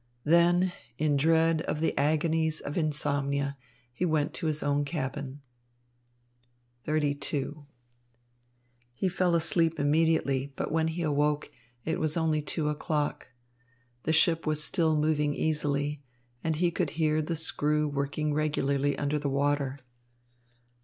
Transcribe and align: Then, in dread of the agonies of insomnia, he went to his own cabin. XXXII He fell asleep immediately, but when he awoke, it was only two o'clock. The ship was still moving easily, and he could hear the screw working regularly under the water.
Then, 0.23 0.73
in 0.97 1.15
dread 1.15 1.61
of 1.67 1.79
the 1.79 1.95
agonies 1.95 2.59
of 2.59 2.75
insomnia, 2.75 3.55
he 3.93 4.03
went 4.03 4.33
to 4.33 4.47
his 4.47 4.63
own 4.63 4.83
cabin. 4.83 5.43
XXXII 6.89 7.53
He 8.95 9.07
fell 9.07 9.35
asleep 9.35 9.79
immediately, 9.79 10.51
but 10.55 10.71
when 10.71 10.87
he 10.87 11.03
awoke, 11.03 11.51
it 11.85 11.99
was 11.99 12.17
only 12.17 12.41
two 12.41 12.67
o'clock. 12.67 13.27
The 14.01 14.11
ship 14.11 14.47
was 14.47 14.63
still 14.63 14.97
moving 14.97 15.35
easily, 15.35 16.01
and 16.43 16.55
he 16.55 16.71
could 16.71 16.89
hear 16.97 17.21
the 17.21 17.35
screw 17.35 17.87
working 17.87 18.33
regularly 18.33 18.97
under 18.97 19.19
the 19.19 19.29
water. 19.29 19.77